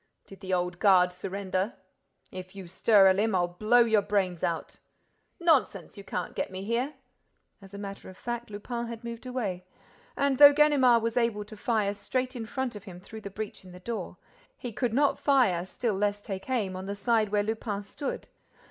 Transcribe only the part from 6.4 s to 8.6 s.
me here!" As a matter of fact,